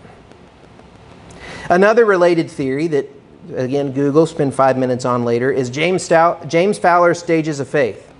Another 1.71 2.04
related 2.04 2.50
theory 2.50 2.87
that, 2.88 3.09
again, 3.54 3.92
Google 3.92 4.26
spend 4.26 4.54
five 4.54 4.76
minutes 4.76 5.04
on 5.04 5.25
later 5.25 5.50
is 5.50 5.71
James, 5.71 6.09
James 6.47 6.78
Fowler's 6.78 7.18
stages 7.18 7.61
of 7.61 7.68
faith. 7.68 8.12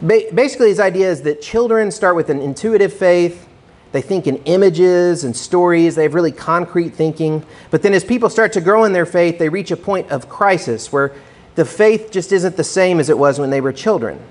Ba- 0.00 0.22
basically, 0.32 0.68
his 0.68 0.80
idea 0.80 1.10
is 1.10 1.22
that 1.22 1.42
children 1.42 1.90
start 1.90 2.16
with 2.16 2.30
an 2.30 2.40
intuitive 2.40 2.92
faith. 2.92 3.48
They 3.92 4.02
think 4.02 4.26
in 4.26 4.36
images 4.44 5.24
and 5.24 5.36
stories. 5.36 5.94
They 5.94 6.04
have 6.04 6.14
really 6.14 6.32
concrete 6.32 6.90
thinking. 6.90 7.44
But 7.70 7.82
then, 7.82 7.94
as 7.94 8.04
people 8.04 8.30
start 8.30 8.52
to 8.54 8.60
grow 8.60 8.84
in 8.84 8.92
their 8.92 9.06
faith, 9.06 9.38
they 9.38 9.48
reach 9.48 9.70
a 9.70 9.76
point 9.76 10.10
of 10.10 10.28
crisis 10.28 10.92
where 10.92 11.12
the 11.54 11.64
faith 11.64 12.10
just 12.10 12.32
isn't 12.32 12.56
the 12.56 12.64
same 12.64 13.00
as 13.00 13.10
it 13.10 13.18
was 13.18 13.38
when 13.38 13.50
they 13.50 13.60
were 13.60 13.72
children. 13.72 14.22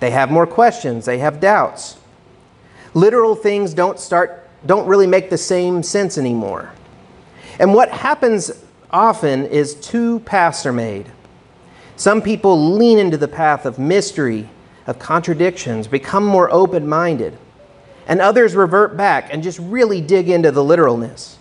They 0.00 0.10
have 0.10 0.30
more 0.30 0.46
questions, 0.46 1.06
they 1.06 1.18
have 1.18 1.40
doubts. 1.40 1.96
Literal 2.94 3.34
things 3.34 3.74
don't 3.74 3.98
start 3.98 4.48
don't 4.66 4.86
really 4.86 5.06
make 5.06 5.30
the 5.30 5.38
same 5.38 5.82
sense 5.82 6.18
anymore. 6.18 6.72
And 7.58 7.74
what 7.74 7.90
happens 7.90 8.64
often 8.90 9.46
is 9.46 9.74
two 9.74 10.20
paths 10.20 10.64
are 10.64 10.72
made. 10.72 11.10
Some 11.96 12.22
people 12.22 12.74
lean 12.74 12.98
into 12.98 13.16
the 13.16 13.28
path 13.28 13.66
of 13.66 13.78
mystery, 13.78 14.48
of 14.86 14.98
contradictions, 14.98 15.88
become 15.88 16.24
more 16.24 16.50
open 16.50 16.86
minded. 16.86 17.36
And 18.06 18.20
others 18.20 18.54
revert 18.54 18.96
back 18.96 19.32
and 19.32 19.42
just 19.42 19.58
really 19.58 20.00
dig 20.00 20.30
into 20.30 20.50
the 20.50 20.64
literalness. 20.64 21.36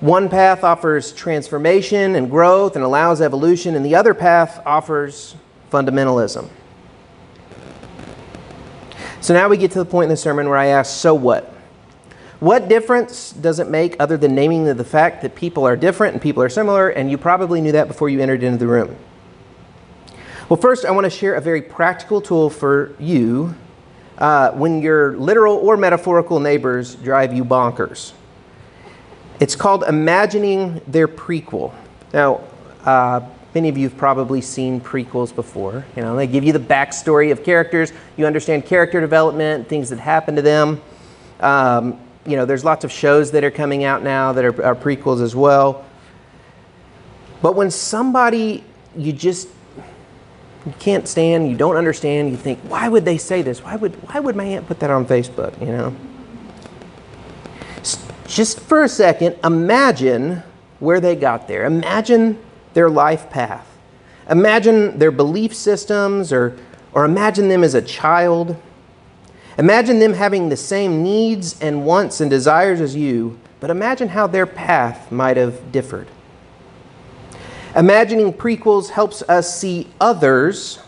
One 0.00 0.28
path 0.28 0.62
offers 0.62 1.12
transformation 1.12 2.14
and 2.14 2.30
growth 2.30 2.76
and 2.76 2.84
allows 2.84 3.20
evolution, 3.20 3.74
and 3.74 3.84
the 3.84 3.96
other 3.96 4.14
path 4.14 4.62
offers 4.64 5.34
fundamentalism. 5.72 6.48
So 9.20 9.34
now 9.34 9.48
we 9.48 9.56
get 9.56 9.72
to 9.72 9.78
the 9.80 9.84
point 9.84 10.04
in 10.04 10.10
the 10.10 10.16
sermon 10.16 10.48
where 10.48 10.58
I 10.58 10.66
ask, 10.66 11.00
so 11.00 11.14
what? 11.14 11.52
What 12.40 12.68
difference 12.68 13.32
does 13.32 13.58
it 13.58 13.68
make 13.68 13.96
other 13.98 14.16
than 14.16 14.34
naming 14.34 14.64
the 14.64 14.84
fact 14.84 15.22
that 15.22 15.34
people 15.34 15.66
are 15.66 15.76
different 15.76 16.14
and 16.14 16.22
people 16.22 16.42
are 16.42 16.48
similar, 16.48 16.88
and 16.88 17.10
you 17.10 17.18
probably 17.18 17.60
knew 17.60 17.72
that 17.72 17.88
before 17.88 18.08
you 18.08 18.20
entered 18.20 18.42
into 18.42 18.58
the 18.58 18.66
room? 18.66 18.96
Well, 20.48 20.60
first, 20.60 20.84
I 20.84 20.92
want 20.92 21.04
to 21.04 21.10
share 21.10 21.34
a 21.34 21.40
very 21.40 21.60
practical 21.60 22.20
tool 22.20 22.48
for 22.48 22.94
you 22.98 23.54
uh, 24.18 24.52
when 24.52 24.80
your 24.80 25.16
literal 25.16 25.56
or 25.56 25.76
metaphorical 25.76 26.40
neighbors 26.40 26.94
drive 26.94 27.34
you 27.34 27.44
bonkers. 27.44 28.12
It's 29.40 29.56
called 29.56 29.84
imagining 29.84 30.80
their 30.86 31.08
prequel. 31.08 31.74
Now, 32.12 32.40
uh, 32.84 33.20
Many 33.54 33.70
of 33.70 33.78
you 33.78 33.88
have 33.88 33.96
probably 33.96 34.42
seen 34.42 34.80
prequels 34.80 35.34
before. 35.34 35.84
You 35.96 36.02
know, 36.02 36.14
they 36.14 36.26
give 36.26 36.44
you 36.44 36.52
the 36.52 36.60
backstory 36.60 37.32
of 37.32 37.42
characters. 37.42 37.92
You 38.16 38.26
understand 38.26 38.66
character 38.66 39.00
development, 39.00 39.68
things 39.68 39.88
that 39.88 39.98
happen 39.98 40.36
to 40.36 40.42
them. 40.42 40.80
Um, 41.40 41.98
you 42.28 42.36
know, 42.36 42.44
there's 42.44 42.64
lots 42.64 42.84
of 42.84 42.92
shows 42.92 43.30
that 43.32 43.42
are 43.42 43.50
coming 43.50 43.84
out 43.84 44.02
now 44.02 44.32
that 44.32 44.44
are, 44.44 44.64
are 44.64 44.74
prequels 44.76 45.22
as 45.22 45.34
well. 45.34 45.84
But 47.42 47.54
when 47.54 47.70
somebody 47.70 48.64
you 48.96 49.12
just 49.12 49.48
you 50.66 50.74
can't 50.78 51.08
stand, 51.08 51.48
you 51.48 51.56
don't 51.56 51.76
understand, 51.76 52.30
you 52.30 52.36
think, 52.36 52.58
why 52.60 52.88
would 52.88 53.04
they 53.04 53.16
say 53.16 53.42
this? 53.42 53.62
Why 53.62 53.76
would 53.76 53.94
why 54.12 54.20
would 54.20 54.36
my 54.36 54.44
aunt 54.44 54.66
put 54.66 54.80
that 54.80 54.90
on 54.90 55.06
Facebook? 55.06 55.58
You 55.60 55.66
know. 55.66 55.96
Just 58.26 58.60
for 58.60 58.84
a 58.84 58.88
second, 58.88 59.36
imagine 59.42 60.42
where 60.80 61.00
they 61.00 61.16
got 61.16 61.48
there. 61.48 61.64
Imagine 61.64 62.38
their 62.74 62.90
life 62.90 63.30
path. 63.30 63.66
Imagine 64.30 64.98
their 64.98 65.10
belief 65.10 65.54
systems 65.54 66.32
or, 66.32 66.56
or 66.92 67.04
imagine 67.04 67.48
them 67.48 67.64
as 67.64 67.74
a 67.74 67.82
child. 67.82 68.56
Imagine 69.58 69.98
them 69.98 70.12
having 70.12 70.48
the 70.48 70.56
same 70.56 71.02
needs 71.02 71.60
and 71.60 71.84
wants 71.84 72.20
and 72.20 72.30
desires 72.30 72.80
as 72.80 72.94
you, 72.94 73.38
but 73.58 73.70
imagine 73.70 74.08
how 74.08 74.28
their 74.28 74.46
path 74.46 75.10
might 75.10 75.36
have 75.36 75.72
differed. 75.72 76.06
Imagining 77.74 78.32
prequels 78.32 78.90
helps 78.90 79.22
us 79.22 79.58
see 79.58 79.88
others 80.00 80.78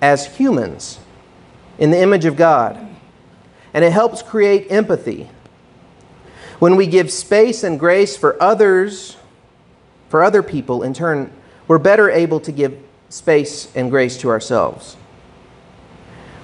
as 0.00 0.36
humans 0.36 1.00
in 1.78 1.90
the 1.90 2.00
image 2.00 2.24
of 2.24 2.36
God, 2.36 2.78
and 3.74 3.84
it 3.84 3.92
helps 3.92 4.22
create 4.22 4.70
empathy. 4.70 5.28
When 6.60 6.76
we 6.76 6.86
give 6.86 7.10
space 7.10 7.64
and 7.64 7.78
grace 7.78 8.16
for 8.16 8.40
others 8.40 9.16
for 10.08 10.22
other 10.22 10.42
people, 10.42 10.82
in 10.82 10.94
turn, 10.94 11.32
we're 11.66 11.78
better 11.78 12.08
able 12.10 12.40
to 12.40 12.52
give 12.52 12.80
space 13.08 13.74
and 13.74 13.90
grace 13.90 14.16
to 14.18 14.30
ourselves. 14.30 14.96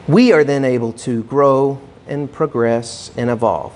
We 0.06 0.32
are 0.32 0.44
then 0.44 0.64
able 0.64 0.92
to 0.92 1.22
grow 1.24 1.80
and 2.06 2.30
progress 2.30 3.10
and 3.16 3.30
evolve. 3.30 3.72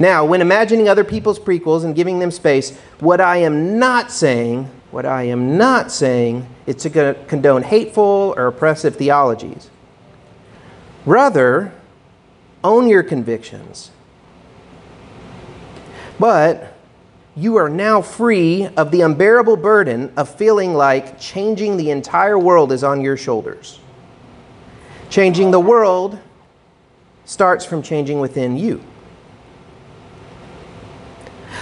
Now, 0.00 0.24
when 0.24 0.40
imagining 0.40 0.88
other 0.88 1.04
people's 1.04 1.38
prequels 1.38 1.84
and 1.84 1.94
giving 1.94 2.18
them 2.18 2.30
space, 2.30 2.76
what 2.98 3.20
I 3.20 3.38
am 3.38 3.78
not 3.78 4.10
saying, 4.10 4.68
what 4.90 5.06
I 5.06 5.24
am 5.24 5.56
not 5.56 5.92
saying 5.92 6.48
is 6.66 6.76
to 6.76 7.14
condone 7.28 7.62
hateful 7.62 8.34
or 8.36 8.48
oppressive 8.48 8.96
theologies. 8.96 9.70
Rather, 11.06 11.72
own 12.64 12.88
your 12.88 13.02
convictions. 13.02 13.90
But 16.18 16.76
you 17.36 17.56
are 17.56 17.68
now 17.68 18.02
free 18.02 18.68
of 18.76 18.90
the 18.90 19.00
unbearable 19.00 19.56
burden 19.56 20.12
of 20.16 20.28
feeling 20.34 20.74
like 20.74 21.18
changing 21.18 21.76
the 21.76 21.90
entire 21.90 22.38
world 22.38 22.72
is 22.72 22.84
on 22.84 23.00
your 23.00 23.16
shoulders. 23.16 23.78
Changing 25.12 25.50
the 25.50 25.60
world 25.60 26.18
starts 27.26 27.66
from 27.66 27.82
changing 27.82 28.18
within 28.18 28.56
you. 28.56 28.82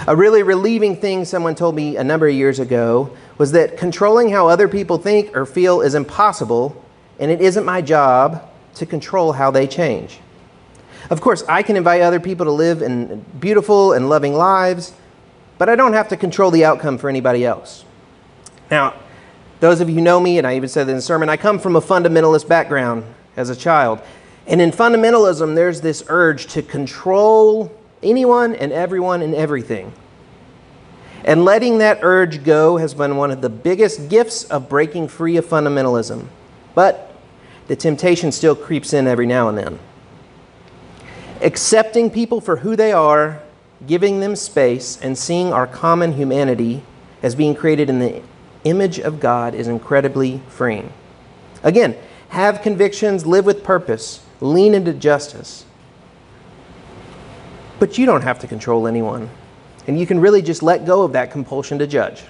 A 0.07 0.15
really 0.15 0.41
relieving 0.41 0.95
thing 0.95 1.25
someone 1.25 1.53
told 1.53 1.75
me 1.75 1.97
a 1.97 2.03
number 2.05 2.29
of 2.29 2.33
years 2.33 2.59
ago 2.59 3.13
was 3.37 3.51
that 3.51 3.75
controlling 3.75 4.29
how 4.29 4.47
other 4.47 4.69
people 4.69 4.97
think 4.97 5.35
or 5.35 5.45
feel 5.45 5.81
is 5.81 5.95
impossible, 5.95 6.81
and 7.19 7.29
it 7.29 7.41
isn't 7.41 7.65
my 7.65 7.81
job 7.81 8.49
to 8.75 8.85
control 8.85 9.33
how 9.33 9.51
they 9.51 9.67
change. 9.67 10.21
Of 11.09 11.19
course, 11.19 11.43
I 11.49 11.61
can 11.61 11.75
invite 11.75 11.99
other 11.99 12.21
people 12.21 12.45
to 12.45 12.53
live 12.53 12.81
in 12.81 13.25
beautiful 13.37 13.91
and 13.91 14.07
loving 14.07 14.33
lives, 14.33 14.93
but 15.57 15.67
I 15.67 15.75
don't 15.75 15.91
have 15.91 16.07
to 16.07 16.15
control 16.15 16.51
the 16.51 16.63
outcome 16.63 16.97
for 16.97 17.09
anybody 17.09 17.43
else. 17.45 17.83
Now, 18.71 18.93
those 19.59 19.81
of 19.81 19.89
you 19.89 19.95
who 19.95 20.01
know 20.01 20.21
me, 20.21 20.37
and 20.37 20.47
I 20.47 20.55
even 20.55 20.69
said 20.69 20.87
in 20.87 20.95
the 20.95 21.01
sermon, 21.01 21.27
I 21.27 21.35
come 21.35 21.59
from 21.59 21.75
a 21.75 21.81
fundamentalist 21.81 22.47
background 22.47 23.03
as 23.35 23.49
a 23.49 23.55
child. 23.55 24.01
And 24.47 24.61
in 24.61 24.71
fundamentalism, 24.71 25.55
there's 25.55 25.81
this 25.81 26.03
urge 26.07 26.47
to 26.47 26.61
control 26.61 27.71
anyone 28.03 28.55
and 28.55 28.71
everyone 28.71 29.21
and 29.21 29.35
everything. 29.35 29.93
And 31.23 31.45
letting 31.45 31.77
that 31.77 31.99
urge 32.01 32.43
go 32.43 32.77
has 32.77 32.93
been 32.93 33.15
one 33.15 33.29
of 33.31 33.41
the 33.41 33.49
biggest 33.49 34.09
gifts 34.09 34.43
of 34.45 34.67
breaking 34.67 35.07
free 35.07 35.37
of 35.37 35.45
fundamentalism. 35.45 36.25
But 36.73 37.15
the 37.67 37.75
temptation 37.75 38.31
still 38.31 38.55
creeps 38.55 38.91
in 38.93 39.07
every 39.07 39.27
now 39.27 39.47
and 39.47 39.57
then. 39.57 39.79
Accepting 41.41 42.09
people 42.09 42.41
for 42.41 42.57
who 42.57 42.75
they 42.75 42.91
are, 42.91 43.41
giving 43.85 44.19
them 44.19 44.35
space, 44.35 44.99
and 45.01 45.17
seeing 45.17 45.53
our 45.53 45.67
common 45.67 46.13
humanity 46.13 46.83
as 47.21 47.35
being 47.35 47.55
created 47.55 47.89
in 47.89 47.99
the 47.99 48.21
image 48.63 48.99
of 48.99 49.19
God 49.19 49.53
is 49.55 49.67
incredibly 49.67 50.41
freeing. 50.49 50.91
Again, 51.63 51.95
have 52.31 52.61
convictions, 52.61 53.25
live 53.25 53.45
with 53.45 53.61
purpose, 53.61 54.23
lean 54.39 54.73
into 54.73 54.93
justice. 54.93 55.65
But 57.77 57.97
you 57.97 58.05
don't 58.05 58.21
have 58.21 58.39
to 58.39 58.47
control 58.47 58.87
anyone. 58.87 59.29
And 59.85 59.99
you 59.99 60.07
can 60.07 60.19
really 60.19 60.41
just 60.41 60.63
let 60.63 60.85
go 60.85 61.03
of 61.03 61.11
that 61.11 61.31
compulsion 61.31 61.79
to 61.79 61.87
judge. 61.87 62.23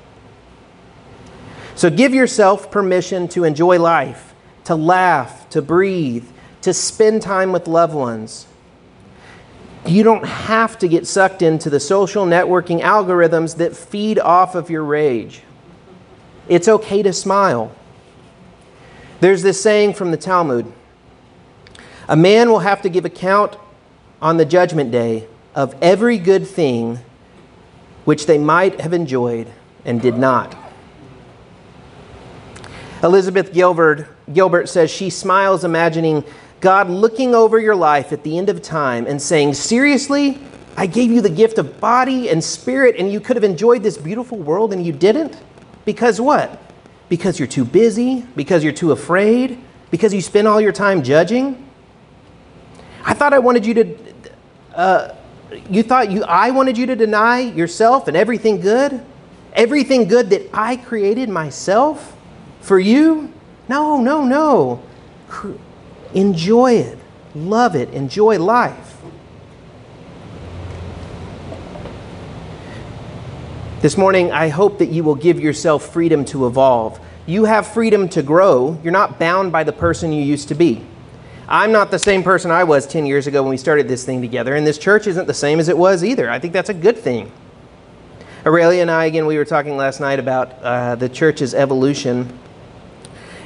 So 1.76 1.92
give 1.92 2.16
yourself 2.16 2.72
permission 2.72 3.28
to 3.30 3.44
enjoy 3.44 3.78
life, 3.78 4.34
to 4.64 4.76
laugh, 4.76 5.48
to 5.52 5.62
breathe, 5.62 6.26
to 6.62 6.74
spend 6.74 7.22
time 7.22 7.52
with 7.52 7.68
loved 7.68 7.94
ones. 7.94 8.48
You 9.86 10.02
don't 10.02 10.26
have 10.26 10.80
to 10.80 10.88
get 10.88 11.06
sucked 11.06 11.44
into 11.44 11.70
the 11.70 11.80
social 11.80 12.26
networking 12.26 12.82
algorithms 12.82 13.58
that 13.58 13.76
feed 13.76 14.18
off 14.18 14.56
of 14.56 14.72
your 14.72 14.84
rage. 14.84 15.44
It's 16.50 16.68
okay 16.68 17.04
to 17.04 17.14
smile. 17.14 17.76
There's 19.22 19.44
this 19.44 19.62
saying 19.62 19.94
from 19.94 20.10
the 20.10 20.18
Talmud 20.18 20.72
A 22.10 22.16
man 22.18 22.50
will 22.50 22.60
have 22.60 22.82
to 22.82 22.90
give 22.90 23.06
account 23.06 23.56
on 24.22 24.38
the 24.38 24.46
judgment 24.46 24.92
day 24.92 25.28
of 25.56 25.76
every 25.82 26.18
good 26.18 26.48
thing 26.48 27.00
which 28.04 28.26
they 28.26 28.40
might 28.40 28.82
have 28.82 28.94
enjoyed 28.94 29.48
and 29.86 30.02
did 30.02 30.18
not. 30.18 30.58
Elizabeth 33.04 33.54
Gilbert, 33.54 34.08
Gilbert 34.34 34.68
says 34.70 34.90
she 34.90 35.12
smiles 35.12 35.64
imagining 35.64 36.24
God 36.60 36.90
looking 36.90 37.36
over 37.36 37.60
your 37.60 37.76
life 37.76 38.12
at 38.12 38.24
the 38.24 38.38
end 38.40 38.50
of 38.50 38.62
time 38.62 39.06
and 39.06 39.22
saying, 39.22 39.54
Seriously? 39.54 40.40
I 40.78 40.88
gave 40.88 41.12
you 41.12 41.22
the 41.22 41.30
gift 41.30 41.58
of 41.58 41.80
body 41.80 42.30
and 42.30 42.44
spirit, 42.44 42.96
and 42.98 43.12
you 43.12 43.20
could 43.20 43.36
have 43.36 43.44
enjoyed 43.44 43.84
this 43.84 43.98
beautiful 43.98 44.38
world, 44.38 44.72
and 44.72 44.84
you 44.86 44.94
didn't? 44.94 45.38
Because 45.84 46.22
what? 46.22 46.60
Because 47.12 47.40
you're 47.40 47.48
too 47.50 47.66
busy? 47.66 48.22
Because 48.38 48.64
you're 48.64 48.72
too 48.72 48.94
afraid? 48.94 49.60
Because 49.90 50.14
you 50.14 50.22
spend 50.22 50.48
all 50.48 50.62
your 50.62 50.72
time 50.72 51.04
judging? 51.04 51.62
I 53.04 53.14
thought 53.14 53.34
I 53.34 53.40
wanted 53.40 53.66
you 53.66 53.74
to 53.74 53.98
uh, 54.74 55.16
you 55.70 55.84
thought 55.84 56.10
you 56.10 56.24
I 56.24 56.52
wanted 56.52 56.78
you 56.78 56.86
to 56.86 56.96
deny 56.96 57.40
yourself 57.40 58.08
and 58.08 58.16
everything 58.16 58.62
good? 58.62 59.04
Everything 59.52 60.08
good 60.08 60.30
that 60.30 60.50
I 60.54 60.78
created 60.78 61.28
myself 61.28 62.16
for 62.62 62.80
you? 62.80 63.34
No, 63.68 64.00
no, 64.00 64.24
no. 64.24 64.82
Enjoy 66.14 66.76
it. 66.76 66.98
Love 67.36 67.76
it. 67.76 67.90
Enjoy 67.90 68.40
life. 68.40 69.01
This 73.82 73.98
morning, 73.98 74.32
I 74.32 74.50
hope 74.50 74.78
that 74.78 74.90
you 74.90 75.04
will 75.04 75.16
give 75.16 75.40
yourself 75.40 75.92
freedom 75.92 76.24
to 76.26 76.46
evolve. 76.46 77.00
You 77.26 77.46
have 77.46 77.66
freedom 77.66 78.08
to 78.10 78.22
grow. 78.22 78.80
You're 78.84 78.94
not 78.94 79.18
bound 79.18 79.52
by 79.52 79.64
the 79.64 79.74
person 79.74 80.14
you 80.14 80.22
used 80.22 80.50
to 80.50 80.54
be. 80.56 80.86
I'm 81.48 81.72
not 81.72 81.90
the 81.90 81.98
same 81.98 82.22
person 82.22 82.52
I 82.52 82.64
was 82.64 82.86
10 82.86 83.08
years 83.08 83.26
ago 83.26 83.42
when 83.42 83.50
we 83.50 83.58
started 83.58 83.88
this 83.88 84.06
thing 84.06 84.22
together, 84.22 84.54
and 84.54 84.68
this 84.68 84.78
church 84.78 85.08
isn't 85.08 85.26
the 85.26 85.34
same 85.34 85.60
as 85.60 85.68
it 85.68 85.76
was 85.76 86.04
either. 86.04 86.30
I 86.30 86.38
think 86.38 86.54
that's 86.54 86.70
a 86.70 86.76
good 86.76 86.96
thing. 86.96 87.32
Aurelia 88.46 88.84
and 88.84 88.92
I, 88.92 89.06
again, 89.06 89.26
we 89.26 89.36
were 89.36 89.46
talking 89.46 89.76
last 89.76 90.00
night 90.00 90.20
about 90.20 90.62
uh, 90.62 90.94
the 90.94 91.10
church's 91.10 91.56
evolution. 91.56 92.38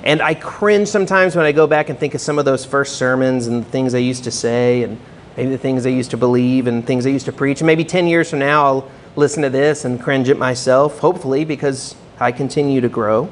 And 0.04 0.22
I 0.22 0.34
cringe 0.34 0.90
sometimes 0.90 1.38
when 1.38 1.46
I 1.46 1.54
go 1.54 1.66
back 1.66 1.88
and 1.88 1.98
think 1.98 2.14
of 2.14 2.20
some 2.20 2.38
of 2.40 2.44
those 2.44 2.66
first 2.66 2.98
sermons 2.98 3.48
and 3.48 3.66
things 3.66 3.96
I 3.96 4.00
used 4.00 4.26
to 4.26 4.32
say, 4.32 4.84
and 4.84 5.00
maybe 5.38 5.52
the 5.52 5.58
things 5.58 5.86
I 5.86 5.92
used 5.92 6.12
to 6.12 6.18
believe 6.18 6.68
and 6.68 6.86
things 6.86 7.06
I 7.06 7.10
used 7.10 7.26
to 7.28 7.32
preach. 7.32 7.62
And 7.62 7.68
maybe 7.68 7.86
10 7.86 8.08
years 8.08 8.30
from 8.30 8.40
now, 8.40 8.66
I'll 8.66 8.92
listen 9.16 9.44
to 9.44 9.50
this 9.50 9.86
and 9.86 10.02
cringe 10.02 10.30
at 10.30 10.38
myself, 10.38 11.00
hopefully, 11.00 11.46
because 11.46 11.96
I 12.20 12.32
continue 12.32 12.82
to 12.82 12.90
grow. 12.90 13.30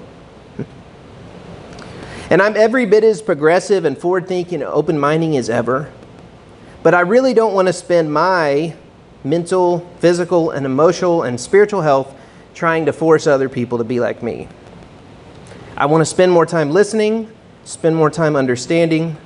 And 2.30 2.42
I'm 2.42 2.56
every 2.56 2.86
bit 2.86 3.04
as 3.04 3.22
progressive 3.22 3.86
and 3.86 3.98
forward 3.98 4.28
thinking 4.28 4.62
and 4.62 4.72
open 4.72 4.98
minded 4.98 5.36
as 5.36 5.50
ever. 5.50 5.92
But 6.82 6.94
I 6.94 7.02
really 7.02 7.34
don't 7.34 7.54
want 7.54 7.68
to 7.68 7.74
spend 7.74 8.12
my 8.12 8.76
mental, 9.24 9.88
physical, 10.00 10.52
and 10.52 10.66
emotional 10.66 11.24
and 11.24 11.40
spiritual 11.40 11.82
health 11.82 12.14
trying 12.54 12.86
to 12.86 12.94
force 12.94 13.28
other 13.28 13.50
people 13.50 13.78
to 13.78 13.84
be 13.84 14.00
like 14.00 14.24
me. 14.24 14.48
I 15.78 15.86
want 15.86 16.02
to 16.02 16.06
spend 16.06 16.32
more 16.32 16.46
time 16.46 16.72
listening, 16.72 17.32
spend 17.66 17.96
more 17.96 18.10
time 18.10 18.36
understanding, 18.36 19.18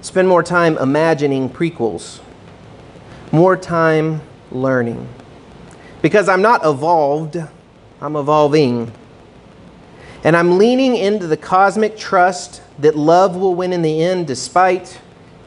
spend 0.00 0.28
more 0.28 0.42
time 0.42 0.78
imagining 0.78 1.50
prequels, 1.50 2.20
more 3.32 3.56
time 3.56 4.20
learning. 4.50 5.08
Because 6.02 6.28
I'm 6.28 6.42
not 6.42 6.64
evolved, 6.64 7.36
I'm 8.00 8.16
evolving. 8.16 8.92
And 10.24 10.36
I'm 10.36 10.58
leaning 10.58 10.96
into 10.96 11.26
the 11.26 11.36
cosmic 11.36 11.96
trust 11.96 12.62
that 12.78 12.96
love 12.96 13.36
will 13.36 13.54
win 13.54 13.72
in 13.72 13.82
the 13.82 14.02
end, 14.02 14.26
despite, 14.26 15.00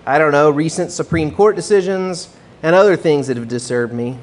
I 0.05 0.17
don't 0.17 0.31
know, 0.31 0.49
recent 0.49 0.91
Supreme 0.91 1.31
Court 1.31 1.55
decisions 1.55 2.35
and 2.63 2.75
other 2.75 2.95
things 2.95 3.27
that 3.27 3.37
have 3.37 3.47
disturbed 3.47 3.93
me. 3.93 4.17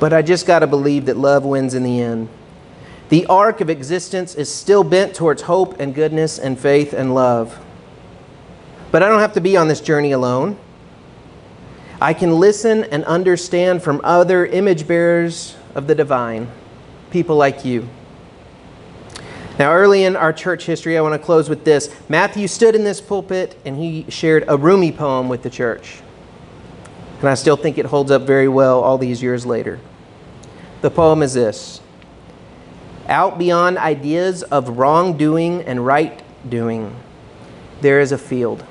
But 0.00 0.12
I 0.12 0.22
just 0.22 0.46
got 0.46 0.60
to 0.60 0.66
believe 0.66 1.06
that 1.06 1.16
love 1.16 1.44
wins 1.44 1.74
in 1.74 1.82
the 1.82 2.00
end. 2.00 2.28
The 3.10 3.26
arc 3.26 3.60
of 3.60 3.70
existence 3.70 4.34
is 4.34 4.52
still 4.52 4.82
bent 4.82 5.14
towards 5.14 5.42
hope 5.42 5.78
and 5.78 5.94
goodness 5.94 6.38
and 6.38 6.58
faith 6.58 6.92
and 6.92 7.14
love. 7.14 7.58
But 8.90 9.02
I 9.02 9.08
don't 9.08 9.20
have 9.20 9.34
to 9.34 9.40
be 9.40 9.56
on 9.56 9.68
this 9.68 9.80
journey 9.80 10.12
alone. 10.12 10.58
I 12.04 12.12
can 12.12 12.38
listen 12.38 12.84
and 12.84 13.02
understand 13.06 13.82
from 13.82 14.02
other 14.04 14.44
image 14.44 14.86
bearers 14.86 15.56
of 15.74 15.86
the 15.86 15.94
divine, 15.94 16.48
people 17.10 17.36
like 17.36 17.64
you. 17.64 17.88
Now, 19.58 19.72
early 19.72 20.04
in 20.04 20.14
our 20.14 20.30
church 20.30 20.66
history, 20.66 20.98
I 20.98 21.00
want 21.00 21.18
to 21.18 21.18
close 21.18 21.48
with 21.48 21.64
this. 21.64 21.88
Matthew 22.10 22.46
stood 22.46 22.74
in 22.74 22.84
this 22.84 23.00
pulpit 23.00 23.56
and 23.64 23.78
he 23.78 24.04
shared 24.10 24.44
a 24.48 24.58
Rumi 24.58 24.92
poem 24.92 25.30
with 25.30 25.42
the 25.42 25.48
church. 25.48 26.02
And 27.20 27.28
I 27.30 27.32
still 27.32 27.56
think 27.56 27.78
it 27.78 27.86
holds 27.86 28.10
up 28.10 28.20
very 28.24 28.48
well 28.48 28.82
all 28.82 28.98
these 28.98 29.22
years 29.22 29.46
later. 29.46 29.80
The 30.82 30.90
poem 30.90 31.22
is 31.22 31.32
this 31.32 31.80
Out 33.08 33.38
beyond 33.38 33.78
ideas 33.78 34.42
of 34.42 34.76
wrongdoing 34.76 35.62
and 35.62 35.86
right 35.86 36.22
doing, 36.46 36.94
there 37.80 37.98
is 37.98 38.12
a 38.12 38.18
field. 38.18 38.62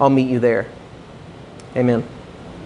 I'll 0.00 0.10
meet 0.10 0.28
you 0.28 0.40
there. 0.40 0.66
Amen. 1.76 2.02